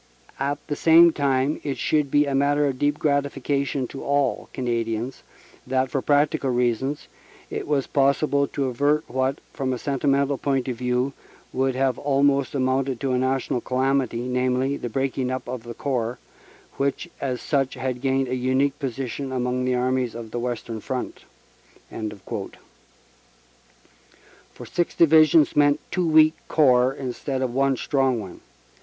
At 0.39 0.57
the 0.65 0.75
same 0.75 1.13
time 1.13 1.61
it 1.63 1.77
should 1.77 2.09
be 2.09 2.25
a 2.25 2.33
matter 2.33 2.65
of 2.65 2.79
deep 2.79 2.97
gratification 2.97 3.87
to 3.89 4.03
all 4.03 4.49
Canadians 4.51 5.21
that, 5.67 5.91
for 5.91 6.01
practical 6.01 6.49
reasons, 6.49 7.07
it 7.51 7.67
was 7.67 7.85
possible 7.85 8.47
to 8.47 8.65
avert 8.65 9.07
what, 9.07 9.37
from 9.53 9.71
a 9.71 9.77
sentimental 9.77 10.39
point 10.39 10.67
of 10.67 10.75
view, 10.77 11.13
would 11.53 11.75
have 11.75 11.99
almost 11.99 12.55
amounted 12.55 12.99
to 12.99 13.11
a 13.11 13.19
national 13.19 13.61
calamity, 13.61 14.21
namely, 14.21 14.75
the 14.75 14.89
breaking 14.89 15.29
up 15.29 15.47
of 15.47 15.67
a 15.67 15.75
Corps, 15.75 16.17
which 16.77 17.07
as 17.21 17.39
such 17.39 17.75
had 17.75 18.01
gained 18.01 18.27
a 18.27 18.33
unique 18.35 18.79
position 18.79 19.31
among 19.31 19.65
the 19.65 19.75
armies 19.75 20.15
of 20.15 20.31
the 20.31 20.39
Western 20.39 20.79
Front." 20.81 21.25
For 24.51 24.65
six 24.65 24.95
Divisions 24.95 25.55
meant 25.55 25.79
two 25.91 26.07
weak 26.07 26.33
Corps 26.47 26.91
instead 26.91 27.43
of 27.43 27.53
one 27.53 27.77
strong 27.77 28.19
one. 28.19 28.39